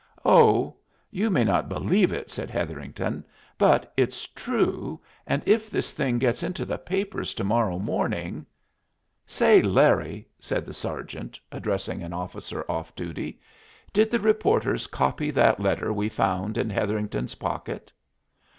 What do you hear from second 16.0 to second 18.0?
found in Hetherington's pocket?"